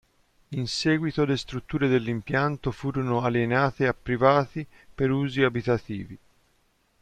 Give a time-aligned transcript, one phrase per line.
[0.53, 6.17] In seguito le strutture dell'impianto furono alienate a privati per usi abitativi.